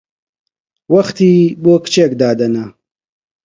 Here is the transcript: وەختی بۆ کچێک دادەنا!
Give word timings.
وەختی 0.93 1.33
بۆ 1.63 1.73
کچێک 1.83 2.11
دادەنا! 2.21 2.65